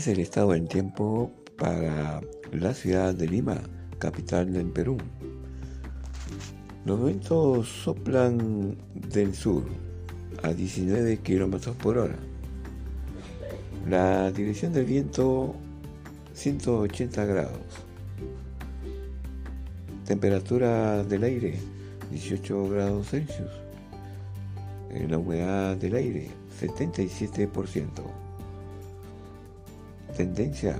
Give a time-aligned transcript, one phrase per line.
[0.00, 2.20] es el estado del tiempo para
[2.52, 3.62] la ciudad de Lima,
[3.98, 4.98] capital del Perú.
[6.84, 9.64] Los vientos soplan del sur
[10.42, 12.16] a 19 km por hora.
[13.88, 15.54] La dirección del viento
[16.34, 17.84] 180 grados.
[20.04, 21.58] Temperatura del aire
[22.10, 23.50] 18 grados Celsius.
[25.08, 26.28] La humedad del aire
[26.60, 28.25] 77%.
[30.16, 30.78] Tendencia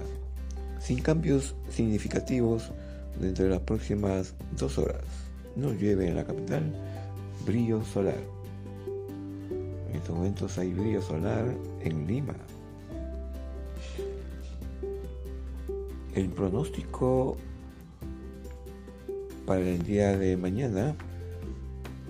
[0.81, 2.73] sin cambios significativos
[3.21, 5.03] dentro de las próximas dos horas.
[5.57, 6.73] No llueve en la capital,
[7.45, 8.17] brillo solar.
[9.91, 12.35] En estos momentos hay brillo solar en Lima.
[16.15, 17.37] El pronóstico
[19.45, 20.95] para el día de mañana,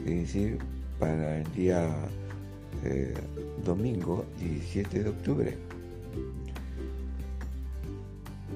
[0.04, 0.58] es decir,
[1.00, 1.92] para el día
[2.84, 3.14] eh,
[3.64, 5.56] domingo 17 de octubre.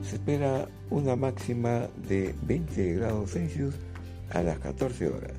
[0.02, 3.74] Se espera una máxima de 20 grados Celsius
[4.30, 5.36] a las 14 horas.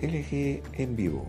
[0.00, 1.26] LG en vivo.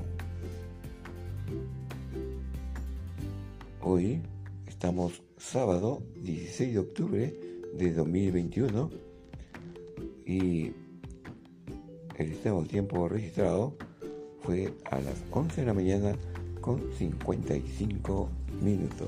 [3.82, 4.22] Hoy
[4.68, 7.40] estamos sábado 16 de octubre
[7.74, 8.90] de 2021
[10.26, 10.72] y
[12.18, 13.76] el extremo tiempo registrado
[14.42, 16.16] fue a las 11 de la mañana
[16.62, 18.30] con 55
[18.62, 19.08] minutos.